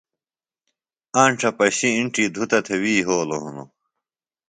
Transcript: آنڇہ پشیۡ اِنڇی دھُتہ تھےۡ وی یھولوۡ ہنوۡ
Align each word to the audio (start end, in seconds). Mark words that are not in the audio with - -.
آنڇہ 1.21 1.49
پشیۡ 1.57 1.95
اِنڇی 1.97 2.25
دھُتہ 2.35 2.59
تھےۡ 2.65 2.79
وی 2.81 2.93
یھولوۡ 2.99 3.41
ہنوۡ 3.43 3.69